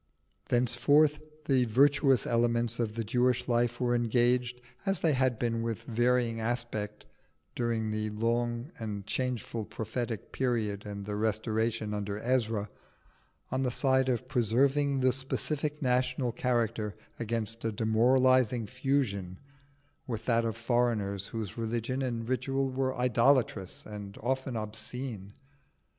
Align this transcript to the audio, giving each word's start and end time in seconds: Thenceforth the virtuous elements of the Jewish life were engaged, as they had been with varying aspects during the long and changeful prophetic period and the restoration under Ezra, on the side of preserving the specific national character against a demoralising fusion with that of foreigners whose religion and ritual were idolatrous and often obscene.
Thenceforth 0.49 1.19
the 1.45 1.65
virtuous 1.65 2.25
elements 2.25 2.79
of 2.79 2.95
the 2.95 3.03
Jewish 3.03 3.47
life 3.47 3.79
were 3.79 3.93
engaged, 3.93 4.59
as 4.83 5.01
they 5.01 5.13
had 5.13 5.37
been 5.37 5.61
with 5.61 5.83
varying 5.83 6.39
aspects 6.39 7.05
during 7.55 7.91
the 7.91 8.09
long 8.09 8.71
and 8.79 9.05
changeful 9.05 9.63
prophetic 9.63 10.31
period 10.31 10.87
and 10.87 11.05
the 11.05 11.15
restoration 11.15 11.93
under 11.93 12.17
Ezra, 12.17 12.67
on 13.51 13.61
the 13.61 13.69
side 13.69 14.09
of 14.09 14.27
preserving 14.27 15.01
the 15.01 15.13
specific 15.13 15.83
national 15.83 16.31
character 16.31 16.95
against 17.19 17.63
a 17.63 17.71
demoralising 17.71 18.65
fusion 18.65 19.37
with 20.07 20.25
that 20.25 20.45
of 20.45 20.57
foreigners 20.57 21.27
whose 21.27 21.59
religion 21.59 22.01
and 22.01 22.27
ritual 22.27 22.71
were 22.71 22.95
idolatrous 22.95 23.85
and 23.85 24.17
often 24.23 24.55
obscene. 24.55 25.33